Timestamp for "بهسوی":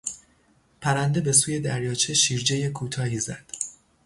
1.21-1.59